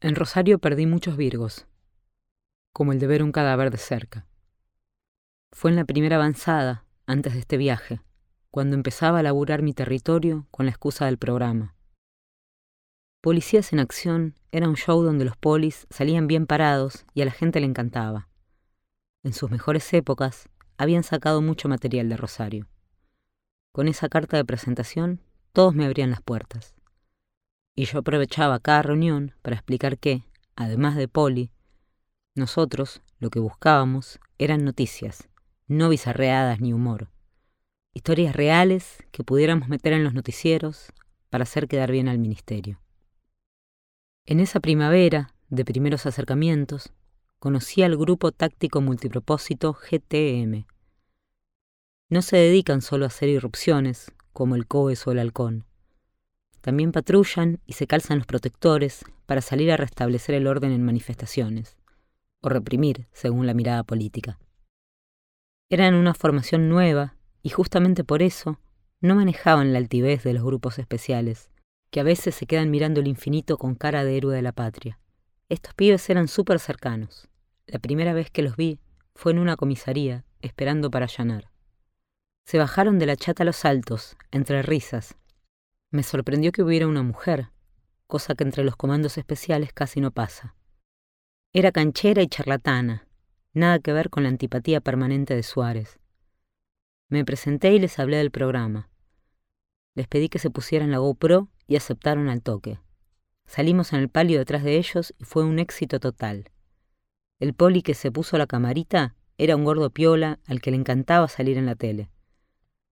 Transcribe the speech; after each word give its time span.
En 0.00 0.14
Rosario 0.14 0.60
perdí 0.60 0.86
muchos 0.86 1.16
virgos, 1.16 1.66
como 2.72 2.92
el 2.92 3.00
de 3.00 3.08
ver 3.08 3.24
un 3.24 3.32
cadáver 3.32 3.72
de 3.72 3.78
cerca. 3.78 4.28
Fue 5.50 5.70
en 5.70 5.76
la 5.76 5.84
primera 5.84 6.14
avanzada, 6.14 6.84
antes 7.06 7.32
de 7.32 7.40
este 7.40 7.56
viaje, 7.56 8.00
cuando 8.52 8.76
empezaba 8.76 9.18
a 9.18 9.22
laburar 9.24 9.62
mi 9.62 9.72
territorio 9.72 10.46
con 10.52 10.66
la 10.66 10.70
excusa 10.70 11.06
del 11.06 11.18
programa. 11.18 11.74
Policías 13.20 13.72
en 13.72 13.80
Acción 13.80 14.36
era 14.52 14.68
un 14.68 14.76
show 14.76 15.02
donde 15.02 15.24
los 15.24 15.36
polis 15.36 15.88
salían 15.90 16.28
bien 16.28 16.46
parados 16.46 17.04
y 17.12 17.22
a 17.22 17.24
la 17.24 17.32
gente 17.32 17.58
le 17.58 17.66
encantaba. 17.66 18.28
En 19.24 19.32
sus 19.32 19.50
mejores 19.50 19.92
épocas 19.94 20.48
habían 20.76 21.02
sacado 21.02 21.42
mucho 21.42 21.68
material 21.68 22.08
de 22.08 22.16
Rosario. 22.16 22.68
Con 23.72 23.88
esa 23.88 24.08
carta 24.08 24.36
de 24.36 24.44
presentación 24.44 25.20
todos 25.52 25.74
me 25.74 25.86
abrían 25.86 26.10
las 26.10 26.22
puertas. 26.22 26.77
Y 27.78 27.84
yo 27.84 28.00
aprovechaba 28.00 28.58
cada 28.58 28.82
reunión 28.82 29.36
para 29.40 29.54
explicar 29.54 29.98
que, 29.98 30.24
además 30.56 30.96
de 30.96 31.06
poli, 31.06 31.52
nosotros 32.34 33.02
lo 33.20 33.30
que 33.30 33.38
buscábamos 33.38 34.18
eran 34.36 34.64
noticias, 34.64 35.28
no 35.68 35.88
bizarreadas 35.88 36.60
ni 36.60 36.72
humor. 36.72 37.08
Historias 37.94 38.34
reales 38.34 39.04
que 39.12 39.22
pudiéramos 39.22 39.68
meter 39.68 39.92
en 39.92 40.02
los 40.02 40.12
noticieros 40.12 40.92
para 41.30 41.44
hacer 41.44 41.68
quedar 41.68 41.92
bien 41.92 42.08
al 42.08 42.18
ministerio. 42.18 42.80
En 44.26 44.40
esa 44.40 44.58
primavera 44.58 45.32
de 45.48 45.64
primeros 45.64 46.04
acercamientos, 46.04 46.92
conocí 47.38 47.84
al 47.84 47.96
grupo 47.96 48.32
táctico 48.32 48.80
multipropósito 48.80 49.72
GTM. 49.72 50.66
No 52.08 52.22
se 52.22 52.38
dedican 52.38 52.82
solo 52.82 53.04
a 53.04 53.06
hacer 53.06 53.28
irrupciones, 53.28 54.10
como 54.32 54.56
el 54.56 54.66
COES 54.66 55.06
o 55.06 55.12
el 55.12 55.20
halcón. 55.20 55.67
También 56.60 56.92
patrullan 56.92 57.60
y 57.66 57.74
se 57.74 57.86
calzan 57.86 58.18
los 58.18 58.26
protectores 58.26 59.04
para 59.26 59.40
salir 59.40 59.70
a 59.72 59.76
restablecer 59.76 60.34
el 60.34 60.46
orden 60.46 60.72
en 60.72 60.84
manifestaciones, 60.84 61.76
o 62.40 62.48
reprimir, 62.48 63.06
según 63.12 63.46
la 63.46 63.54
mirada 63.54 63.84
política. 63.84 64.38
Eran 65.70 65.94
una 65.94 66.14
formación 66.14 66.68
nueva 66.68 67.14
y 67.42 67.50
justamente 67.50 68.04
por 68.04 68.22
eso 68.22 68.58
no 69.00 69.14
manejaban 69.14 69.72
la 69.72 69.78
altivez 69.78 70.24
de 70.24 70.34
los 70.34 70.42
grupos 70.42 70.78
especiales, 70.78 71.50
que 71.90 72.00
a 72.00 72.04
veces 72.04 72.34
se 72.34 72.46
quedan 72.46 72.70
mirando 72.70 73.00
el 73.00 73.06
infinito 73.06 73.56
con 73.58 73.74
cara 73.74 74.04
de 74.04 74.16
héroe 74.16 74.34
de 74.34 74.42
la 74.42 74.52
patria. 74.52 74.98
Estos 75.48 75.74
pibes 75.74 76.08
eran 76.10 76.28
súper 76.28 76.58
cercanos. 76.58 77.28
La 77.66 77.78
primera 77.78 78.12
vez 78.12 78.30
que 78.30 78.42
los 78.42 78.56
vi 78.56 78.78
fue 79.14 79.32
en 79.32 79.38
una 79.38 79.56
comisaría, 79.56 80.24
esperando 80.40 80.90
para 80.90 81.06
allanar. 81.06 81.50
Se 82.44 82.58
bajaron 82.58 82.98
de 82.98 83.06
la 83.06 83.16
chata 83.16 83.42
a 83.42 83.46
los 83.46 83.64
altos, 83.64 84.16
entre 84.30 84.62
risas. 84.62 85.16
Me 85.90 86.02
sorprendió 86.02 86.52
que 86.52 86.62
hubiera 86.62 86.86
una 86.86 87.02
mujer, 87.02 87.50
cosa 88.06 88.34
que 88.34 88.44
entre 88.44 88.62
los 88.62 88.76
comandos 88.76 89.16
especiales 89.16 89.72
casi 89.72 90.00
no 90.00 90.10
pasa. 90.10 90.54
Era 91.54 91.72
canchera 91.72 92.22
y 92.22 92.28
charlatana, 92.28 93.08
nada 93.54 93.78
que 93.78 93.94
ver 93.94 94.10
con 94.10 94.22
la 94.22 94.28
antipatía 94.28 94.82
permanente 94.82 95.34
de 95.34 95.42
Suárez. 95.42 95.98
Me 97.08 97.24
presenté 97.24 97.72
y 97.72 97.78
les 97.78 97.98
hablé 97.98 98.18
del 98.18 98.30
programa. 98.30 98.90
Les 99.94 100.06
pedí 100.06 100.28
que 100.28 100.38
se 100.38 100.50
pusieran 100.50 100.90
la 100.90 100.98
GoPro 100.98 101.48
y 101.66 101.76
aceptaron 101.76 102.28
al 102.28 102.42
toque. 102.42 102.80
Salimos 103.46 103.94
en 103.94 104.00
el 104.00 104.10
palio 104.10 104.38
detrás 104.38 104.62
de 104.62 104.76
ellos 104.76 105.14
y 105.18 105.24
fue 105.24 105.44
un 105.44 105.58
éxito 105.58 106.00
total. 106.00 106.50
El 107.40 107.54
poli 107.54 107.80
que 107.80 107.94
se 107.94 108.12
puso 108.12 108.36
la 108.36 108.46
camarita 108.46 109.14
era 109.38 109.56
un 109.56 109.64
gordo 109.64 109.88
piola 109.88 110.38
al 110.46 110.60
que 110.60 110.70
le 110.70 110.76
encantaba 110.76 111.28
salir 111.28 111.56
en 111.56 111.64
la 111.64 111.76
tele. 111.76 112.10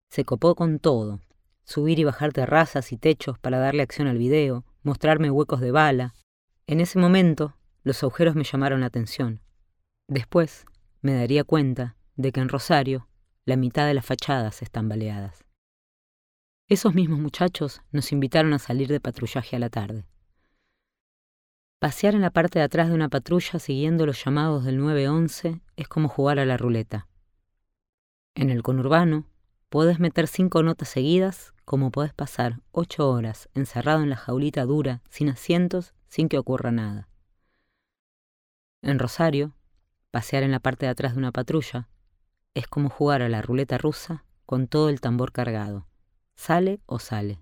Se 0.10 0.26
copó 0.26 0.54
con 0.54 0.78
todo, 0.78 1.22
subir 1.64 2.00
y 2.00 2.04
bajar 2.04 2.34
terrazas 2.34 2.92
y 2.92 2.98
techos 2.98 3.40
para 3.40 3.60
darle 3.60 3.84
acción 3.84 4.08
al 4.08 4.18
video, 4.18 4.66
mostrarme 4.84 5.32
huecos 5.32 5.62
de 5.62 5.72
bala. 5.72 6.14
En 6.68 6.80
ese 6.80 7.00
momento, 7.00 7.56
los 7.84 8.02
agujeros 8.04 8.36
me 8.36 8.44
llamaron 8.44 8.82
la 8.82 8.88
atención. 8.88 9.42
Después, 10.08 10.66
me 11.02 11.14
daría 11.14 11.44
cuenta 11.44 11.96
de 12.16 12.32
que 12.32 12.40
en 12.40 12.50
Rosario 12.50 13.08
la 13.46 13.58
mitad 13.58 13.88
de 13.88 13.94
las 13.94 14.06
fachadas 14.06 14.62
están 14.62 14.88
baleadas. 14.88 15.44
Esos 16.70 16.94
mismos 16.94 17.20
muchachos 17.20 17.82
nos 17.92 18.12
invitaron 18.12 18.54
a 18.54 18.60
salir 18.60 18.88
de 18.88 19.02
patrullaje 19.02 19.56
a 19.56 19.60
la 19.60 19.70
tarde. 19.70 20.06
Pasear 21.80 22.16
en 22.16 22.22
la 22.22 22.32
parte 22.32 22.60
de 22.60 22.66
atrás 22.66 22.88
de 22.88 22.96
una 22.96 23.10
patrulla 23.10 23.60
siguiendo 23.60 24.06
los 24.06 24.24
llamados 24.24 24.64
del 24.64 24.78
911 24.78 25.60
es 25.76 25.88
como 25.90 26.08
jugar 26.08 26.40
a 26.40 26.46
la 26.46 26.56
ruleta. 26.56 27.10
En 28.36 28.50
el 28.50 28.64
conurbano, 28.64 29.26
podés 29.68 30.00
meter 30.00 30.28
cinco 30.28 30.64
notas 30.64 30.88
seguidas 30.88 31.53
como 31.66 31.92
podés 31.92 32.14
pasar 32.14 32.62
ocho 32.72 33.10
horas 33.10 33.50
encerrado 33.54 34.04
en 34.04 34.10
la 34.10 34.16
jaulita 34.16 34.66
dura, 34.66 35.02
sin 35.10 35.30
asientos, 35.30 35.94
sin 36.08 36.30
que 36.30 36.38
ocurra 36.38 36.72
nada. 36.72 37.08
En 38.82 39.00
Rosario, 39.00 39.56
pasear 40.12 40.44
en 40.44 40.52
la 40.52 40.60
parte 40.60 40.86
de 40.86 40.92
atrás 40.92 41.14
de 41.14 41.20
una 41.20 41.32
patrulla 41.32 41.88
es 42.54 42.68
como 42.68 42.90
jugar 42.90 43.22
a 43.22 43.30
la 43.30 43.42
ruleta 43.42 43.78
rusa 43.78 44.26
con 44.46 44.68
todo 44.68 44.90
el 44.90 45.02
tambor 45.02 45.32
cargado. 45.32 45.88
Sale 46.36 46.82
o 46.86 47.00
sale. 47.00 47.42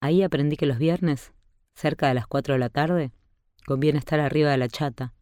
Ahí 0.00 0.22
aprendí 0.22 0.56
que 0.56 0.66
los 0.66 0.78
viernes 0.78 1.32
cerca 1.78 2.08
de 2.08 2.14
las 2.14 2.26
4 2.26 2.54
de 2.54 2.58
la 2.58 2.70
tarde, 2.70 3.12
conviene 3.64 4.00
estar 4.00 4.18
arriba 4.18 4.50
de 4.50 4.56
la 4.56 4.68
chata, 4.68 5.14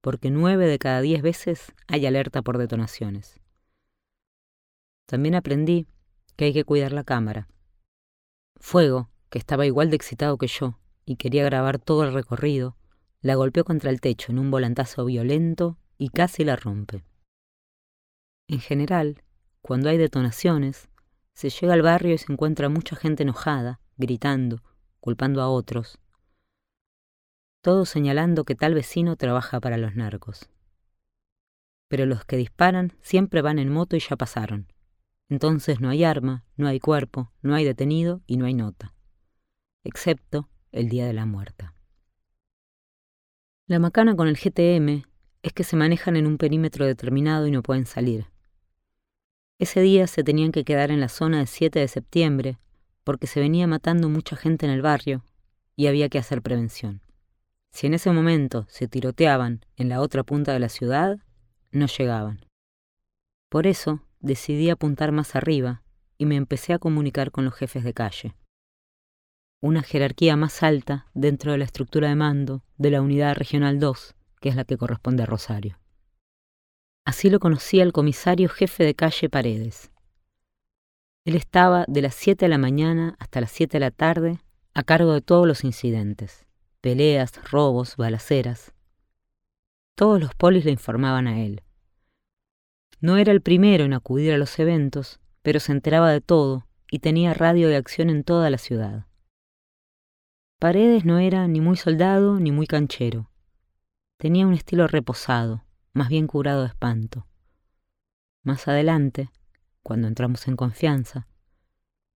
porque 0.00 0.30
nueve 0.30 0.66
de 0.66 0.78
cada 0.78 1.02
diez 1.02 1.20
veces 1.20 1.74
hay 1.86 2.06
alerta 2.06 2.40
por 2.40 2.56
detonaciones. 2.56 3.40
También 5.04 5.34
aprendí 5.34 5.86
que 6.38 6.44
hay 6.44 6.52
que 6.52 6.64
cuidar 6.64 6.92
la 6.92 7.02
cámara. 7.02 7.48
Fuego, 8.60 9.10
que 9.28 9.40
estaba 9.40 9.66
igual 9.66 9.90
de 9.90 9.96
excitado 9.96 10.38
que 10.38 10.46
yo 10.46 10.78
y 11.04 11.16
quería 11.16 11.44
grabar 11.44 11.80
todo 11.80 12.04
el 12.04 12.14
recorrido, 12.14 12.76
la 13.20 13.34
golpeó 13.34 13.64
contra 13.64 13.90
el 13.90 14.00
techo 14.00 14.30
en 14.30 14.38
un 14.38 14.48
volantazo 14.48 15.04
violento 15.04 15.78
y 15.98 16.10
casi 16.10 16.44
la 16.44 16.54
rompe. 16.54 17.04
En 18.46 18.60
general, 18.60 19.24
cuando 19.62 19.90
hay 19.90 19.98
detonaciones, 19.98 20.88
se 21.34 21.50
llega 21.50 21.74
al 21.74 21.82
barrio 21.82 22.14
y 22.14 22.18
se 22.18 22.32
encuentra 22.32 22.68
mucha 22.68 22.94
gente 22.94 23.24
enojada, 23.24 23.80
gritando, 23.96 24.62
culpando 25.00 25.42
a 25.42 25.48
otros, 25.48 25.98
todos 27.62 27.88
señalando 27.88 28.44
que 28.44 28.54
tal 28.54 28.74
vecino 28.74 29.16
trabaja 29.16 29.58
para 29.58 29.76
los 29.76 29.96
narcos. 29.96 30.48
Pero 31.88 32.06
los 32.06 32.24
que 32.24 32.36
disparan 32.36 32.92
siempre 33.00 33.42
van 33.42 33.58
en 33.58 33.72
moto 33.72 33.96
y 33.96 34.00
ya 34.00 34.14
pasaron. 34.14 34.68
Entonces 35.28 35.80
no 35.80 35.90
hay 35.90 36.04
arma, 36.04 36.44
no 36.56 36.68
hay 36.68 36.80
cuerpo, 36.80 37.32
no 37.42 37.54
hay 37.54 37.64
detenido 37.64 38.22
y 38.26 38.36
no 38.36 38.46
hay 38.46 38.54
nota. 38.54 38.94
Excepto 39.84 40.48
el 40.72 40.88
día 40.88 41.06
de 41.06 41.12
la 41.12 41.26
muerta. 41.26 41.74
La 43.66 43.78
macana 43.78 44.16
con 44.16 44.28
el 44.28 44.36
GTM 44.36 45.04
es 45.42 45.52
que 45.52 45.64
se 45.64 45.76
manejan 45.76 46.16
en 46.16 46.26
un 46.26 46.38
perímetro 46.38 46.86
determinado 46.86 47.46
y 47.46 47.50
no 47.50 47.62
pueden 47.62 47.86
salir. 47.86 48.26
Ese 49.58 49.80
día 49.80 50.06
se 50.06 50.24
tenían 50.24 50.52
que 50.52 50.64
quedar 50.64 50.90
en 50.90 51.00
la 51.00 51.08
zona 51.08 51.38
del 51.38 51.48
7 51.48 51.78
de 51.78 51.88
septiembre 51.88 52.58
porque 53.04 53.26
se 53.26 53.40
venía 53.40 53.66
matando 53.66 54.08
mucha 54.08 54.36
gente 54.36 54.66
en 54.66 54.72
el 54.72 54.82
barrio 54.82 55.24
y 55.76 55.86
había 55.86 56.08
que 56.08 56.18
hacer 56.18 56.42
prevención. 56.42 57.02
Si 57.70 57.86
en 57.86 57.94
ese 57.94 58.10
momento 58.10 58.66
se 58.68 58.88
tiroteaban 58.88 59.64
en 59.76 59.88
la 59.88 60.00
otra 60.00 60.22
punta 60.22 60.52
de 60.52 60.60
la 60.60 60.68
ciudad, 60.68 61.18
no 61.70 61.86
llegaban. 61.86 62.40
Por 63.48 63.66
eso 63.66 64.02
decidí 64.20 64.70
apuntar 64.70 65.12
más 65.12 65.36
arriba 65.36 65.82
y 66.16 66.26
me 66.26 66.36
empecé 66.36 66.72
a 66.72 66.78
comunicar 66.78 67.30
con 67.30 67.44
los 67.44 67.54
jefes 67.54 67.84
de 67.84 67.94
calle. 67.94 68.34
Una 69.60 69.82
jerarquía 69.82 70.36
más 70.36 70.62
alta 70.62 71.06
dentro 71.14 71.52
de 71.52 71.58
la 71.58 71.64
estructura 71.64 72.08
de 72.08 72.14
mando 72.14 72.62
de 72.76 72.90
la 72.90 73.02
Unidad 73.02 73.34
Regional 73.34 73.78
2, 73.80 74.14
que 74.40 74.48
es 74.48 74.56
la 74.56 74.64
que 74.64 74.76
corresponde 74.76 75.24
a 75.24 75.26
Rosario. 75.26 75.78
Así 77.04 77.30
lo 77.30 77.40
conocí 77.40 77.80
al 77.80 77.92
comisario 77.92 78.48
jefe 78.48 78.84
de 78.84 78.94
calle 78.94 79.28
Paredes, 79.28 79.90
él 81.28 81.36
estaba 81.36 81.84
de 81.88 82.00
las 82.00 82.14
7 82.14 82.46
de 82.46 82.48
la 82.48 82.56
mañana 82.56 83.14
hasta 83.18 83.42
las 83.42 83.50
7 83.50 83.76
de 83.76 83.80
la 83.80 83.90
tarde 83.90 84.38
a 84.72 84.82
cargo 84.82 85.12
de 85.12 85.20
todos 85.20 85.46
los 85.46 85.62
incidentes, 85.62 86.46
peleas, 86.80 87.34
robos, 87.50 87.98
balaceras. 87.98 88.72
Todos 89.94 90.20
los 90.20 90.34
polis 90.34 90.64
le 90.64 90.70
informaban 90.70 91.26
a 91.26 91.44
él. 91.44 91.62
No 93.00 93.16
era 93.16 93.32
el 93.32 93.40
primero 93.40 93.84
en 93.84 93.92
acudir 93.92 94.32
a 94.32 94.38
los 94.38 94.58
eventos, 94.58 95.20
pero 95.42 95.60
se 95.60 95.72
enteraba 95.72 96.10
de 96.10 96.20
todo 96.20 96.66
y 96.90 96.98
tenía 96.98 97.34
radio 97.34 97.68
de 97.68 97.76
acción 97.76 98.10
en 98.10 98.24
toda 98.24 98.50
la 98.50 98.58
ciudad. 98.58 99.06
Paredes 100.58 101.04
no 101.04 101.18
era 101.18 101.46
ni 101.46 101.60
muy 101.60 101.76
soldado 101.76 102.40
ni 102.40 102.50
muy 102.50 102.66
canchero. 102.66 103.30
Tenía 104.16 104.46
un 104.46 104.54
estilo 104.54 104.88
reposado, 104.88 105.64
más 105.92 106.08
bien 106.08 106.26
curado 106.26 106.62
de 106.62 106.68
espanto. 106.68 107.28
Más 108.42 108.66
adelante, 108.66 109.30
cuando 109.84 110.08
entramos 110.08 110.48
en 110.48 110.56
confianza, 110.56 111.28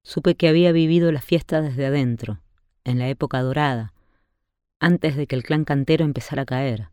supe 0.03 0.35
que 0.35 0.49
había 0.49 0.73
vivido 0.73 1.13
la 1.13 1.21
fiesta 1.21 1.61
desde 1.61 1.85
adentro, 1.85 2.41
en 2.83 2.99
la 2.99 3.07
época 3.07 3.41
dorada, 3.41 3.93
antes 4.81 5.15
de 5.15 5.27
que 5.27 5.35
el 5.35 5.43
clan 5.43 5.63
cantero 5.63 6.03
empezara 6.03 6.41
a 6.41 6.45
caer, 6.45 6.89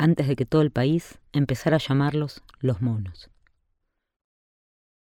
antes 0.00 0.28
de 0.28 0.34
que 0.34 0.46
todo 0.46 0.62
el 0.62 0.70
país 0.70 1.18
empezara 1.32 1.76
a 1.76 1.78
llamarlos 1.78 2.42
los 2.58 2.80
monos. 2.80 3.28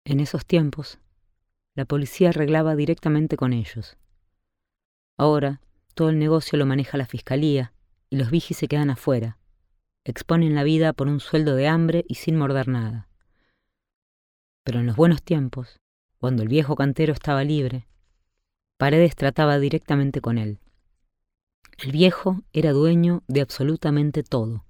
En 0.07 0.19
esos 0.19 0.47
tiempos, 0.47 0.99
la 1.75 1.85
policía 1.85 2.31
arreglaba 2.31 2.75
directamente 2.75 3.37
con 3.37 3.53
ellos. 3.53 3.99
Ahora, 5.19 5.61
todo 5.93 6.09
el 6.09 6.19
negocio 6.19 6.59
lo 6.59 6.65
maneja 6.65 6.97
la 6.97 7.05
fiscalía 7.05 7.75
y 8.09 8.17
los 8.17 8.31
vigis 8.31 8.57
se 8.57 8.67
quedan 8.67 8.89
afuera. 8.89 9.37
Exponen 10.05 10.55
la 10.55 10.65
vida 10.65 10.95
por 10.95 11.07
un 11.09 11.21
sueldo 11.21 11.55
de 11.55 11.69
hambre 11.69 12.07
y 12.09 12.15
sin 12.15 12.39
morder 12.39 12.69
nada. 12.69 13.09
Pero 14.65 14.81
en 14.81 14.87
los 14.87 14.97
buenos 14.97 15.23
tiempos, 15.23 15.81
cuando 16.17 16.43
el 16.43 16.49
viejo 16.49 16.77
cantero 16.77 17.13
estaba 17.13 17.45
libre, 17.45 17.87
Paredes 18.79 19.17
trataba 19.17 19.59
directamente 19.59 20.23
con 20.23 20.39
él. 20.39 20.61
El 21.77 21.93
viejo 21.93 22.41
era 22.55 22.73
dueño 22.73 23.23
de 23.29 23.43
absolutamente 23.43 24.23
todo, 24.23 24.65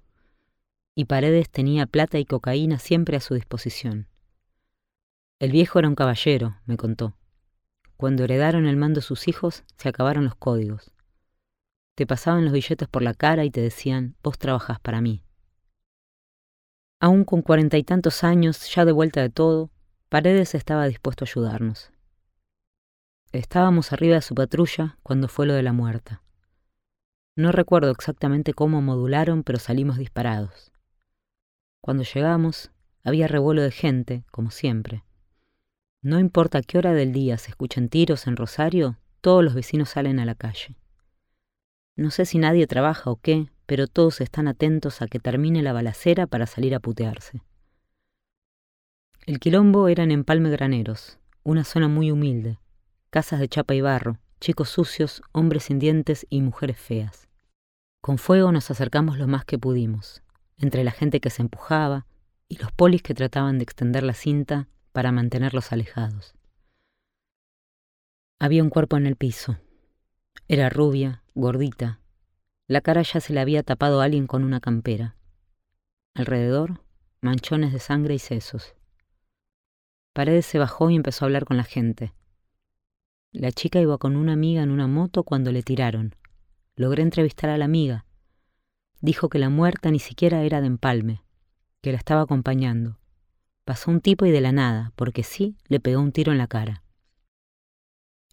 y 0.99 1.05
Paredes 1.05 1.49
tenía 1.49 1.85
plata 1.85 2.19
y 2.19 2.25
cocaína 2.25 2.77
siempre 2.77 3.15
a 3.15 3.21
su 3.21 3.33
disposición. 3.33 4.09
El 5.39 5.53
viejo 5.53 5.79
era 5.79 5.87
un 5.87 5.95
caballero, 5.95 6.57
me 6.65 6.75
contó. 6.75 7.15
Cuando 7.95 8.25
heredaron 8.25 8.65
el 8.65 8.75
mando 8.75 8.99
sus 8.99 9.29
hijos, 9.29 9.63
se 9.77 9.87
acabaron 9.87 10.25
los 10.25 10.35
códigos. 10.35 10.91
Te 11.95 12.05
pasaban 12.05 12.43
los 12.43 12.51
billetes 12.51 12.89
por 12.89 13.01
la 13.01 13.13
cara 13.13 13.45
y 13.45 13.49
te 13.49 13.61
decían, 13.61 14.17
vos 14.21 14.37
trabajás 14.37 14.81
para 14.81 14.99
mí. 14.99 15.23
Aún 16.99 17.23
con 17.23 17.43
cuarenta 17.43 17.77
y 17.77 17.83
tantos 17.85 18.25
años, 18.25 18.69
ya 18.75 18.83
de 18.83 18.91
vuelta 18.91 19.21
de 19.21 19.29
todo, 19.29 19.71
Paredes 20.09 20.53
estaba 20.53 20.85
dispuesto 20.85 21.23
a 21.23 21.29
ayudarnos. 21.29 21.93
Estábamos 23.31 23.93
arriba 23.93 24.15
de 24.15 24.21
su 24.21 24.35
patrulla 24.35 24.97
cuando 25.01 25.29
fue 25.29 25.45
lo 25.45 25.53
de 25.53 25.63
la 25.63 25.71
muerta. 25.71 26.23
No 27.37 27.53
recuerdo 27.53 27.89
exactamente 27.89 28.53
cómo 28.53 28.81
modularon, 28.81 29.43
pero 29.43 29.59
salimos 29.59 29.97
disparados. 29.97 30.73
Cuando 31.81 32.03
llegamos, 32.03 32.71
había 33.03 33.27
revuelo 33.27 33.61
de 33.61 33.71
gente, 33.71 34.23
como 34.31 34.51
siempre. 34.51 35.03
No 36.01 36.19
importa 36.19 36.61
qué 36.61 36.77
hora 36.77 36.93
del 36.93 37.11
día 37.11 37.37
se 37.37 37.49
escuchen 37.49 37.89
tiros 37.89 38.27
en 38.27 38.37
Rosario, 38.37 38.97
todos 39.21 39.43
los 39.43 39.53
vecinos 39.53 39.89
salen 39.89 40.19
a 40.19 40.25
la 40.25 40.35
calle. 40.35 40.75
No 41.95 42.11
sé 42.11 42.25
si 42.25 42.37
nadie 42.37 42.67
trabaja 42.67 43.09
o 43.11 43.17
qué, 43.17 43.49
pero 43.65 43.87
todos 43.87 44.21
están 44.21 44.47
atentos 44.47 45.01
a 45.01 45.07
que 45.07 45.19
termine 45.19 45.61
la 45.61 45.73
balacera 45.73 46.27
para 46.27 46.45
salir 46.45 46.73
a 46.73 46.79
putearse. 46.79 47.41
El 49.25 49.39
quilombo 49.39 49.89
era 49.89 50.03
en 50.03 50.11
Empalme 50.11 50.49
Graneros, 50.49 51.19
una 51.43 51.63
zona 51.63 51.87
muy 51.87 52.09
humilde, 52.09 52.59
casas 53.09 53.39
de 53.39 53.49
chapa 53.49 53.75
y 53.75 53.81
barro, 53.81 54.17
chicos 54.39 54.69
sucios, 54.69 55.21
hombres 55.33 55.63
sin 55.63 55.79
dientes 55.79 56.25
y 56.29 56.41
mujeres 56.41 56.77
feas. 56.77 57.27
Con 58.01 58.17
fuego 58.17 58.51
nos 58.51 58.71
acercamos 58.71 59.17
lo 59.17 59.27
más 59.27 59.43
que 59.43 59.59
pudimos, 59.59 60.23
entre 60.59 60.83
la 60.83 60.91
gente 60.91 61.19
que 61.19 61.29
se 61.29 61.41
empujaba 61.41 62.05
y 62.47 62.57
los 62.57 62.71
polis 62.71 63.01
que 63.01 63.13
trataban 63.13 63.57
de 63.57 63.63
extender 63.63 64.03
la 64.03 64.13
cinta 64.13 64.67
para 64.91 65.11
mantenerlos 65.11 65.71
alejados. 65.71 66.35
Había 68.39 68.63
un 68.63 68.69
cuerpo 68.69 68.97
en 68.97 69.05
el 69.05 69.15
piso. 69.15 69.57
Era 70.47 70.69
rubia, 70.69 71.23
gordita. 71.35 71.99
La 72.67 72.81
cara 72.81 73.01
ya 73.01 73.19
se 73.19 73.33
le 73.33 73.39
había 73.39 73.63
tapado 73.63 74.01
a 74.01 74.05
alguien 74.05 74.27
con 74.27 74.43
una 74.43 74.59
campera. 74.59 75.15
Alrededor, 76.13 76.81
manchones 77.21 77.73
de 77.73 77.79
sangre 77.79 78.15
y 78.15 78.19
sesos. 78.19 78.75
Paredes 80.13 80.45
se 80.45 80.59
bajó 80.59 80.89
y 80.89 80.95
empezó 80.95 81.23
a 81.23 81.27
hablar 81.27 81.45
con 81.45 81.57
la 81.57 81.63
gente. 81.63 82.13
La 83.31 83.51
chica 83.51 83.79
iba 83.79 83.97
con 83.97 84.15
una 84.15 84.33
amiga 84.33 84.63
en 84.63 84.71
una 84.71 84.87
moto 84.87 85.23
cuando 85.23 85.51
le 85.51 85.61
tiraron. 85.61 86.15
Logré 86.75 87.03
entrevistar 87.03 87.49
a 87.49 87.57
la 87.57 87.65
amiga. 87.65 88.05
Dijo 89.01 89.29
que 89.29 89.39
la 89.39 89.49
muerta 89.49 89.91
ni 89.91 89.99
siquiera 89.99 90.43
era 90.43 90.61
de 90.61 90.67
empalme, 90.67 91.23
que 91.81 91.91
la 91.91 91.97
estaba 91.97 92.21
acompañando. 92.21 92.97
Pasó 93.63 93.91
un 93.91 94.01
tipo 94.01 94.25
y 94.25 94.31
de 94.31 94.41
la 94.41 94.51
nada, 94.51 94.91
porque 94.95 95.23
sí, 95.23 95.55
le 95.67 95.79
pegó 95.79 96.01
un 96.01 96.11
tiro 96.11 96.31
en 96.31 96.37
la 96.37 96.47
cara. 96.47 96.83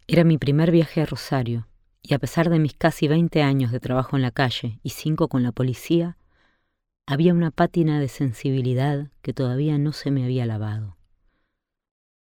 Era 0.08 0.24
mi 0.24 0.38
primer 0.38 0.70
viaje 0.70 1.02
a 1.02 1.06
Rosario, 1.06 1.68
y 2.02 2.14
a 2.14 2.18
pesar 2.18 2.50
de 2.50 2.58
mis 2.58 2.74
casi 2.74 3.08
20 3.08 3.42
años 3.42 3.72
de 3.72 3.80
trabajo 3.80 4.16
en 4.16 4.22
la 4.22 4.30
calle 4.30 4.78
y 4.82 4.90
cinco 4.90 5.28
con 5.28 5.42
la 5.42 5.52
policía, 5.52 6.16
había 7.06 7.34
una 7.34 7.50
pátina 7.50 8.00
de 8.00 8.08
sensibilidad 8.08 9.10
que 9.22 9.32
todavía 9.32 9.78
no 9.78 9.92
se 9.92 10.10
me 10.10 10.24
había 10.24 10.46
lavado. 10.46 10.96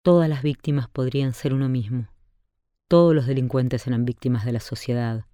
Todas 0.03 0.29
las 0.29 0.43
víctimas 0.43 0.87
podrían 0.87 1.33
ser 1.33 1.53
uno 1.53 1.69
mismo. 1.69 2.07
Todos 2.87 3.13
los 3.13 3.25
delincuentes 3.25 3.85
eran 3.87 4.05
víctimas 4.05 4.45
de 4.45 4.51
la 4.51 4.59
sociedad. 4.59 5.25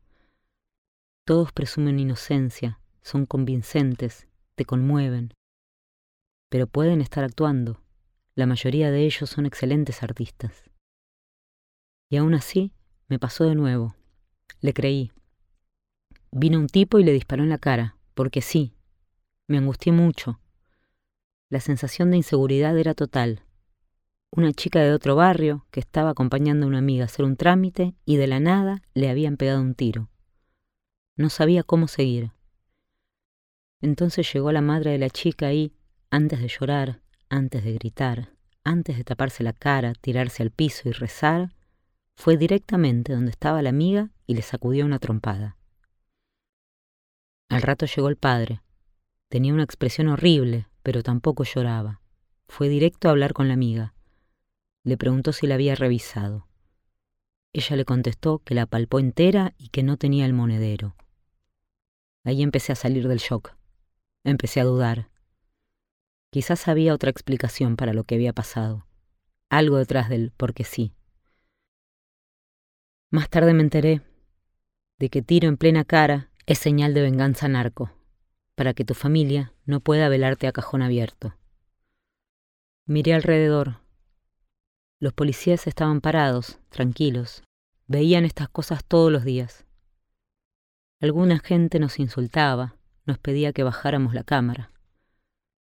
Todos 1.26 1.52
presumen 1.52 2.00
inocencia, 2.00 2.80
son 3.04 3.26
convincentes, 3.26 4.28
te 4.56 4.66
conmueven, 4.66 5.34
pero 6.54 6.68
pueden 6.68 7.02
estar 7.02 7.24
actuando. 7.24 7.82
La 8.36 8.46
mayoría 8.46 8.92
de 8.92 9.06
ellos 9.06 9.28
son 9.28 9.48
excelentes 9.48 10.04
artistas. 10.04 10.70
Y 12.10 12.18
aún 12.18 12.36
así, 12.36 12.72
me 13.08 13.18
pasó 13.18 13.46
de 13.46 13.56
nuevo. 13.56 13.96
Le 14.62 14.72
creí. 14.72 15.12
Vino 16.32 16.60
un 16.60 16.68
tipo 16.68 17.00
y 17.00 17.04
le 17.04 17.12
disparó 17.12 17.42
en 17.42 17.50
la 17.50 17.58
cara, 17.58 17.98
porque 18.14 18.42
sí. 18.44 18.76
Me 19.48 19.58
angustié 19.58 19.92
mucho. 19.92 20.40
La 21.50 21.60
sensación 21.60 22.12
de 22.12 22.18
inseguridad 22.18 22.78
era 22.78 22.94
total. 22.94 23.44
Una 24.30 24.54
chica 24.54 24.80
de 24.82 24.94
otro 24.94 25.16
barrio 25.16 25.66
que 25.72 25.80
estaba 25.80 26.12
acompañando 26.12 26.68
a 26.68 26.70
una 26.70 26.78
amiga 26.78 27.04
a 27.04 27.06
hacer 27.06 27.26
un 27.26 27.36
trámite 27.36 27.96
y 28.06 28.18
de 28.18 28.28
la 28.28 28.40
nada 28.40 28.84
le 28.94 29.10
habían 29.10 29.38
pegado 29.38 29.60
un 29.60 29.74
tiro. 29.74 30.12
No 31.18 31.32
sabía 31.32 31.64
cómo 31.64 31.88
seguir. 31.88 32.32
Entonces 33.84 34.32
llegó 34.32 34.54
la 34.54 34.62
madre 34.62 34.92
de 34.92 34.98
la 34.98 35.10
chica 35.10 35.52
y, 35.52 35.74
antes 36.10 36.40
de 36.40 36.48
llorar, 36.48 37.02
antes 37.28 37.66
de 37.66 37.74
gritar, 37.74 38.30
antes 38.64 38.96
de 38.96 39.04
taparse 39.04 39.44
la 39.44 39.52
cara, 39.52 39.92
tirarse 40.00 40.42
al 40.42 40.52
piso 40.52 40.88
y 40.88 40.94
rezar, 40.94 41.54
fue 42.16 42.38
directamente 42.38 43.12
donde 43.12 43.32
estaba 43.32 43.62
la 43.62 43.72
amiga 43.72 44.10
y 44.26 44.36
le 44.36 44.42
sacudió 44.42 44.86
una 44.86 45.00
trompada. 45.00 45.58
Al 47.50 47.62
rato 47.62 47.86
llegó 47.86 48.08
el 48.08 48.16
padre. 48.16 48.62
Tenía 49.28 49.54
una 49.54 49.64
expresión 49.64 50.08
horrible, 50.08 50.70
pero 50.82 51.04
tampoco 51.04 51.44
lloraba. 51.44 52.00
Fue 52.48 52.70
directo 52.70 53.10
a 53.10 53.12
hablar 53.12 53.34
con 53.34 53.50
la 53.50 53.54
amiga. 53.54 53.96
Le 54.86 54.96
preguntó 54.96 55.34
si 55.34 55.46
la 55.46 55.56
había 55.56 55.76
revisado. 55.76 56.48
Ella 57.52 57.76
le 57.76 57.84
contestó 57.84 58.40
que 58.46 58.56
la 58.56 58.66
palpó 58.66 59.00
entera 59.00 59.54
y 59.58 59.68
que 59.68 59.84
no 59.84 59.98
tenía 59.98 60.26
el 60.26 60.32
monedero. 60.32 60.96
Ahí 62.24 62.42
empecé 62.44 62.72
a 62.72 62.76
salir 62.76 63.10
del 63.10 63.20
shock. 63.20 63.58
Empecé 64.24 64.62
a 64.62 64.66
dudar. 64.66 65.10
Quizás 66.32 66.68
había 66.68 66.94
otra 66.94 67.10
explicación 67.10 67.76
para 67.76 67.94
lo 67.94 68.06
que 68.06 68.16
había 68.16 68.34
pasado, 68.34 68.88
algo 69.50 69.78
detrás 69.78 70.10
del 70.10 70.32
porque 70.32 70.64
sí. 70.64 70.94
Más 73.12 73.30
tarde 73.30 73.54
me 73.54 73.62
enteré 73.62 74.02
de 74.98 75.10
que 75.10 75.22
tiro 75.22 75.50
en 75.50 75.58
plena 75.58 75.84
cara 75.84 76.32
es 76.46 76.60
señal 76.60 76.94
de 76.94 77.02
venganza 77.02 77.48
narco, 77.48 77.92
para 78.56 78.74
que 78.74 78.86
tu 78.86 78.94
familia 78.94 79.54
no 79.66 79.82
pueda 79.82 80.10
velarte 80.10 80.48
a 80.48 80.52
cajón 80.52 80.82
abierto. 80.82 81.36
Miré 82.86 83.14
alrededor. 83.14 83.82
Los 85.00 85.14
policías 85.14 85.68
estaban 85.68 86.02
parados, 86.02 86.60
tranquilos. 86.70 87.44
Veían 87.88 88.26
estas 88.26 88.50
cosas 88.50 88.86
todos 88.86 89.12
los 89.12 89.26
días. 89.26 89.66
Alguna 91.02 91.40
gente 91.40 91.80
nos 91.80 92.00
insultaba, 92.00 92.78
nos 93.06 93.18
pedía 93.18 93.54
que 93.54 93.64
bajáramos 93.64 94.14
la 94.14 94.24
cámara. 94.24 94.72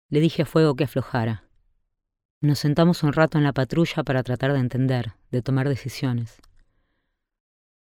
Le 0.09 0.21
dije 0.21 0.43
a 0.43 0.47
Fuego 0.47 0.75
que 0.75 0.85
aflojara. 0.85 1.45
Nos 2.41 2.59
sentamos 2.59 3.03
un 3.03 3.13
rato 3.13 3.37
en 3.39 3.45
la 3.45 3.53
patrulla 3.53 4.03
para 4.05 4.23
tratar 4.23 4.53
de 4.53 4.61
entender, 4.61 5.13
de 5.31 5.43
tomar 5.43 5.69
decisiones. 5.69 6.41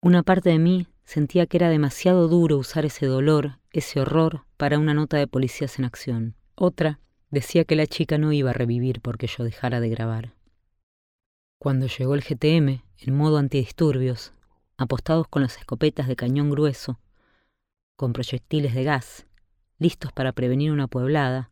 Una 0.01 0.23
parte 0.23 0.49
de 0.49 0.59
mí 0.59 0.87
sentía 1.03 1.45
que 1.45 1.57
era 1.57 1.69
demasiado 1.69 2.27
duro 2.27 2.57
usar 2.57 2.85
ese 2.85 3.05
dolor, 3.05 3.59
ese 3.71 3.99
horror, 3.99 4.45
para 4.57 4.79
una 4.79 4.93
nota 4.93 5.17
de 5.17 5.27
policías 5.27 5.77
en 5.77 5.85
acción. 5.85 6.35
Otra 6.55 6.99
decía 7.31 7.65
que 7.65 7.75
la 7.75 7.87
chica 7.87 8.17
no 8.17 8.31
iba 8.31 8.51
a 8.51 8.53
revivir 8.53 9.01
porque 9.01 9.27
yo 9.27 9.43
dejara 9.43 9.79
de 9.79 9.89
grabar. 9.89 10.33
Cuando 11.59 11.87
llegó 11.87 12.15
el 12.15 12.23
GTM, 12.23 12.83
en 12.97 13.15
modo 13.15 13.37
antidisturbios, 13.37 14.33
apostados 14.77 15.27
con 15.27 15.41
las 15.41 15.57
escopetas 15.57 16.07
de 16.07 16.15
cañón 16.15 16.49
grueso, 16.49 16.99
con 17.95 18.13
proyectiles 18.13 18.73
de 18.73 18.83
gas, 18.83 19.25
listos 19.77 20.11
para 20.11 20.31
prevenir 20.31 20.71
una 20.71 20.87
pueblada, 20.87 21.51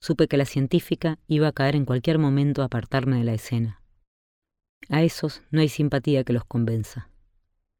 Supe 0.00 0.28
que 0.28 0.36
la 0.36 0.44
científica 0.44 1.18
iba 1.26 1.48
a 1.48 1.52
caer 1.52 1.74
en 1.74 1.84
cualquier 1.84 2.18
momento 2.18 2.62
a 2.62 2.66
apartarme 2.66 3.18
de 3.18 3.24
la 3.24 3.34
escena. 3.34 3.82
A 4.88 5.02
esos 5.02 5.42
no 5.50 5.60
hay 5.60 5.68
simpatía 5.68 6.22
que 6.22 6.32
los 6.32 6.44
convenza. 6.44 7.10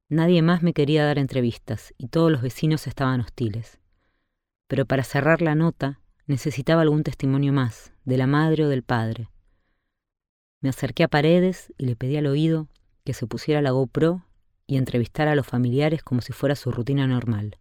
Nadie 0.08 0.42
más 0.42 0.62
me 0.62 0.72
quería 0.72 1.04
dar 1.04 1.18
entrevistas 1.18 1.94
y 1.98 2.08
todos 2.08 2.32
los 2.32 2.42
vecinos 2.42 2.86
estaban 2.86 3.20
hostiles. 3.20 3.78
Pero 4.66 4.86
para 4.86 5.04
cerrar 5.04 5.42
la 5.42 5.54
nota 5.54 6.00
necesitaba 6.26 6.82
algún 6.82 7.04
testimonio 7.04 7.52
más, 7.52 7.92
de 8.04 8.16
la 8.16 8.26
madre 8.26 8.64
o 8.64 8.68
del 8.68 8.82
padre. 8.82 9.30
Me 10.60 10.70
acerqué 10.70 11.04
a 11.04 11.08
Paredes 11.08 11.72
y 11.78 11.86
le 11.86 11.96
pedí 11.96 12.16
al 12.16 12.26
oído 12.26 12.68
que 13.04 13.14
se 13.14 13.26
pusiera 13.26 13.62
la 13.62 13.70
GoPro 13.70 14.26
y 14.66 14.78
entrevistara 14.78 15.32
a 15.32 15.36
los 15.36 15.46
familiares 15.46 16.02
como 16.02 16.22
si 16.22 16.32
fuera 16.32 16.56
su 16.56 16.72
rutina 16.72 17.06
normal. 17.06 17.58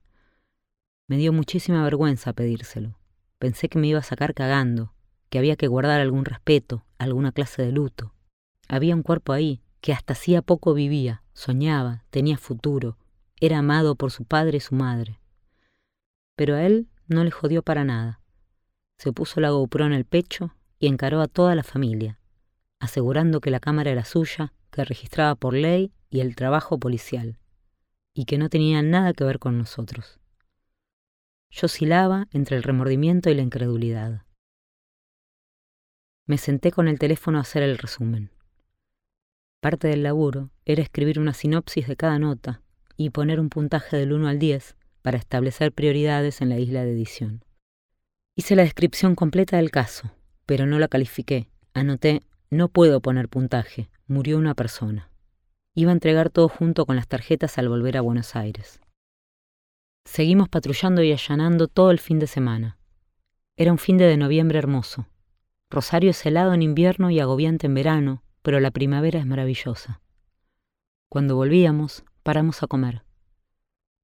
Me 1.07 1.17
dio 1.17 1.31
muchísima 1.31 1.83
vergüenza 1.83 2.33
pedírselo. 2.33 2.97
Pensé 3.37 3.69
que 3.69 3.77
me 3.77 3.87
iba 3.87 3.99
a 3.99 4.03
sacar 4.03 4.33
cagando, 4.33 4.93
que 5.29 5.37
había 5.37 5.55
que 5.55 5.67
guardar 5.67 6.01
algún 6.01 6.25
respeto, 6.25 6.83
alguna 6.97 7.31
clase 7.31 7.61
de 7.61 7.71
luto. 7.71 8.13
Había 8.67 8.95
un 8.95 9.03
cuerpo 9.03 9.31
ahí, 9.31 9.61
que 9.81 9.93
hasta 9.93 10.13
hacía 10.13 10.41
poco 10.41 10.73
vivía, 10.73 11.21
soñaba, 11.33 12.05
tenía 12.09 12.37
futuro, 12.37 12.97
era 13.39 13.59
amado 13.59 13.95
por 13.95 14.09
su 14.09 14.25
padre 14.25 14.57
y 14.57 14.61
su 14.61 14.73
madre. 14.73 15.19
Pero 16.35 16.55
a 16.55 16.63
él 16.63 16.87
no 17.07 17.23
le 17.23 17.29
jodió 17.29 17.61
para 17.61 17.83
nada. 17.83 18.19
Se 18.97 19.13
puso 19.13 19.39
la 19.39 19.51
GoPro 19.51 19.85
en 19.85 19.93
el 19.93 20.05
pecho 20.05 20.55
y 20.79 20.87
encaró 20.87 21.21
a 21.21 21.27
toda 21.27 21.53
la 21.53 21.63
familia, 21.63 22.19
asegurando 22.79 23.41
que 23.41 23.51
la 23.51 23.59
cámara 23.59 23.91
era 23.91 24.05
suya, 24.05 24.53
que 24.71 24.83
registraba 24.83 25.35
por 25.35 25.53
ley 25.53 25.91
y 26.09 26.21
el 26.21 26.35
trabajo 26.35 26.79
policial, 26.79 27.37
y 28.15 28.25
que 28.25 28.39
no 28.39 28.49
tenía 28.49 28.81
nada 28.81 29.13
que 29.13 29.23
ver 29.23 29.37
con 29.37 29.59
nosotros. 29.59 30.19
Yo 31.49 31.65
oscilaba 31.65 32.27
entre 32.31 32.57
el 32.57 32.63
remordimiento 32.63 33.29
y 33.29 33.35
la 33.35 33.41
incredulidad. 33.41 34.25
Me 36.27 36.37
senté 36.37 36.71
con 36.71 36.87
el 36.87 36.99
teléfono 36.99 37.37
a 37.37 37.41
hacer 37.41 37.63
el 37.63 37.77
resumen. 37.77 38.31
Parte 39.61 39.87
del 39.87 40.03
laburo 40.03 40.51
era 40.65 40.81
escribir 40.81 41.19
una 41.19 41.33
sinopsis 41.33 41.87
de 41.87 41.95
cada 41.95 42.19
nota 42.19 42.61
y 42.97 43.09
poner 43.09 43.39
un 43.39 43.49
puntaje 43.49 43.97
del 43.97 44.13
1 44.13 44.27
al 44.27 44.39
10 44.39 44.75
para 45.01 45.17
establecer 45.17 45.71
prioridades 45.71 46.41
en 46.41 46.49
la 46.49 46.59
isla 46.59 46.83
de 46.83 46.91
edición. 46.91 47.43
Hice 48.35 48.55
la 48.55 48.63
descripción 48.63 49.15
completa 49.15 49.57
del 49.57 49.71
caso, 49.71 50.11
pero 50.45 50.65
no 50.65 50.79
la 50.79 50.87
califiqué. 50.87 51.49
Anoté, 51.73 52.21
no 52.49 52.69
puedo 52.69 53.01
poner 53.01 53.29
puntaje, 53.29 53.89
murió 54.07 54.37
una 54.37 54.55
persona. 54.55 55.09
Iba 55.73 55.91
a 55.91 55.93
entregar 55.93 56.29
todo 56.29 56.47
junto 56.47 56.85
con 56.85 56.95
las 56.95 57.07
tarjetas 57.07 57.57
al 57.57 57.69
volver 57.69 57.97
a 57.97 58.01
Buenos 58.01 58.35
Aires. 58.35 58.81
Seguimos 60.05 60.47
patrullando 60.47 61.03
y 61.03 61.11
allanando 61.11 61.67
todo 61.67 61.91
el 61.91 61.99
fin 61.99 62.19
de 62.19 62.27
semana. 62.27 62.77
Era 63.57 63.71
un 63.71 63.77
fin 63.77 63.97
de 63.97 64.15
noviembre 64.15 64.59
hermoso. 64.59 65.07
Rosario 65.69 66.11
es 66.11 66.25
helado 66.25 66.53
en 66.53 66.61
invierno 66.61 67.09
y 67.09 67.19
agobiante 67.19 67.67
en 67.67 67.73
verano, 67.73 68.23
pero 68.41 68.59
la 68.59 68.71
primavera 68.71 69.19
es 69.19 69.25
maravillosa. 69.25 70.01
Cuando 71.09 71.35
volvíamos, 71.35 72.05
paramos 72.23 72.63
a 72.63 72.67
comer. 72.67 73.03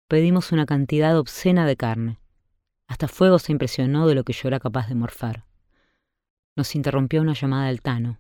Pedimos 0.08 0.52
una 0.52 0.66
cantidad 0.66 1.18
obscena 1.18 1.66
de 1.66 1.78
carne. 1.78 2.20
Hasta 2.88 3.08
Fuego 3.08 3.40
se 3.40 3.52
impresionó 3.52 4.08
de 4.08 4.16
lo 4.16 4.24
que 4.24 4.34
yo 4.34 4.48
era 4.48 4.60
capaz 4.60 4.90
de 4.90 4.96
morfar. 4.96 5.46
Nos 6.58 6.76
interrumpió 6.76 7.22
una 7.22 7.34
llamada 7.34 7.68
del 7.68 7.82
Tano. 7.82 8.20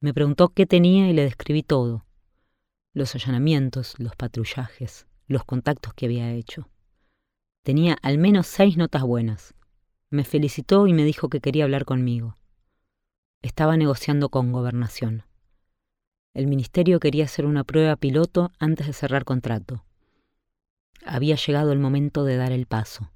Me 0.00 0.14
preguntó 0.14 0.50
qué 0.50 0.66
tenía 0.66 1.08
y 1.08 1.14
le 1.14 1.24
describí 1.24 1.62
todo. 1.62 2.04
Los 2.92 3.14
allanamientos, 3.14 3.94
los 3.98 4.14
patrullajes, 4.14 5.06
los 5.26 5.44
contactos 5.44 5.92
que 5.94 6.06
había 6.06 6.32
hecho. 6.32 6.68
Tenía 7.66 7.96
al 8.02 8.16
menos 8.16 8.46
seis 8.46 8.76
notas 8.76 9.02
buenas. 9.02 9.52
Me 10.08 10.22
felicitó 10.22 10.86
y 10.86 10.92
me 10.92 11.02
dijo 11.02 11.28
que 11.28 11.40
quería 11.40 11.64
hablar 11.64 11.84
conmigo. 11.84 12.38
Estaba 13.42 13.76
negociando 13.76 14.28
con 14.28 14.52
gobernación. 14.52 15.24
El 16.32 16.46
ministerio 16.46 17.00
quería 17.00 17.24
hacer 17.24 17.44
una 17.44 17.64
prueba 17.64 17.96
piloto 17.96 18.52
antes 18.60 18.86
de 18.86 18.92
cerrar 18.92 19.24
contrato. 19.24 19.84
Había 21.04 21.34
llegado 21.34 21.72
el 21.72 21.80
momento 21.80 22.22
de 22.22 22.36
dar 22.36 22.52
el 22.52 22.66
paso. 22.66 23.10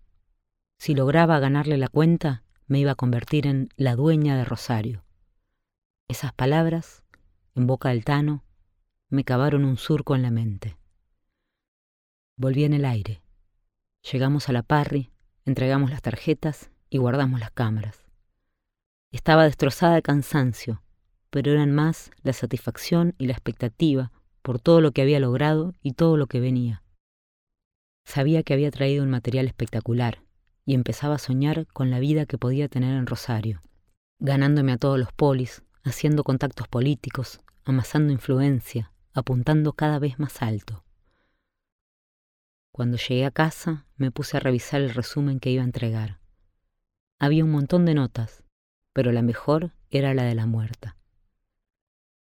Si 0.80 0.96
lograba 0.96 1.38
ganarle 1.38 1.78
la 1.78 1.86
cuenta, 1.86 2.42
me 2.66 2.80
iba 2.80 2.90
a 2.90 2.96
convertir 2.96 3.46
en 3.46 3.68
la 3.76 3.94
dueña 3.94 4.36
de 4.36 4.44
Rosario. 4.44 5.04
Esas 6.08 6.32
palabras, 6.32 7.04
en 7.54 7.68
boca 7.68 7.90
del 7.90 8.04
Tano, 8.04 8.42
me 9.10 9.22
cavaron 9.22 9.64
un 9.64 9.76
surco 9.76 10.16
en 10.16 10.22
la 10.22 10.32
mente. 10.32 10.76
Volví 12.36 12.64
en 12.64 12.72
el 12.72 12.84
aire. 12.84 13.22
Llegamos 14.02 14.48
a 14.48 14.52
la 14.52 14.62
parry, 14.62 15.10
entregamos 15.44 15.90
las 15.90 16.02
tarjetas 16.02 16.70
y 16.88 16.98
guardamos 16.98 17.40
las 17.40 17.50
cámaras. 17.50 18.04
Estaba 19.12 19.44
destrozada 19.44 19.96
de 19.96 20.02
cansancio, 20.02 20.82
pero 21.30 21.52
eran 21.52 21.72
más 21.72 22.10
la 22.22 22.32
satisfacción 22.32 23.14
y 23.18 23.26
la 23.26 23.32
expectativa 23.32 24.12
por 24.42 24.60
todo 24.60 24.80
lo 24.80 24.92
que 24.92 25.02
había 25.02 25.20
logrado 25.20 25.74
y 25.82 25.92
todo 25.92 26.16
lo 26.16 26.26
que 26.26 26.40
venía. 26.40 26.82
Sabía 28.04 28.42
que 28.42 28.54
había 28.54 28.70
traído 28.70 29.04
un 29.04 29.10
material 29.10 29.46
espectacular 29.46 30.22
y 30.64 30.74
empezaba 30.74 31.16
a 31.16 31.18
soñar 31.18 31.66
con 31.66 31.90
la 31.90 32.00
vida 32.00 32.26
que 32.26 32.38
podía 32.38 32.68
tener 32.68 32.96
en 32.96 33.06
Rosario, 33.06 33.62
ganándome 34.18 34.72
a 34.72 34.78
todos 34.78 34.98
los 34.98 35.12
polis, 35.12 35.62
haciendo 35.84 36.24
contactos 36.24 36.68
políticos, 36.68 37.40
amasando 37.64 38.12
influencia, 38.12 38.92
apuntando 39.12 39.72
cada 39.72 39.98
vez 39.98 40.18
más 40.18 40.42
alto. 40.42 40.84
Cuando 42.80 42.96
llegué 42.96 43.26
a 43.26 43.30
casa 43.30 43.84
me 43.98 44.10
puse 44.10 44.38
a 44.38 44.40
revisar 44.40 44.80
el 44.80 44.94
resumen 44.94 45.38
que 45.38 45.50
iba 45.50 45.60
a 45.60 45.66
entregar. 45.66 46.18
Había 47.18 47.44
un 47.44 47.50
montón 47.50 47.84
de 47.84 47.92
notas, 47.92 48.42
pero 48.94 49.12
la 49.12 49.20
mejor 49.20 49.72
era 49.90 50.14
la 50.14 50.22
de 50.22 50.34
la 50.34 50.46
muerta. 50.46 50.96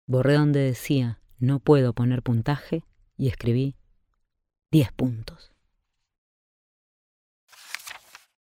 Borré 0.06 0.36
donde 0.38 0.60
decía 0.60 1.20
no 1.38 1.60
puedo 1.60 1.92
poner 1.92 2.22
puntaje 2.22 2.82
y 3.18 3.28
escribí 3.28 3.76
10 4.70 4.90
puntos. 4.92 5.52